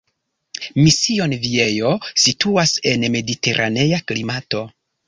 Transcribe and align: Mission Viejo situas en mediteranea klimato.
Mission 0.85 1.35
Viejo 1.45 1.93
situas 2.25 2.75
en 2.95 3.09
mediteranea 3.19 4.03
klimato. 4.13 4.69